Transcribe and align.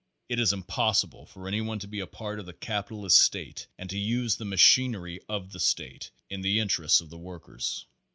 It 0.29 0.39
is 0.39 0.51
impossible 0.51 1.27
for 1.27 1.47
anyone 1.47 1.77
to 1.77 1.87
be 1.87 1.99
a 1.99 2.07
part 2.07 2.39
of 2.39 2.47
the 2.47 2.53
capi 2.55 2.95
talist 2.95 3.19
state 3.21 3.67
and 3.77 3.87
to 3.91 3.99
use 3.99 4.35
the 4.35 4.45
machinery 4.45 5.19
of 5.29 5.51
the 5.51 5.59
state 5.59 6.09
in 6.27 6.41
the 6.41 6.57
interest 6.59 7.01
of 7.01 7.11
the 7.11 7.19
workers. 7.19 7.85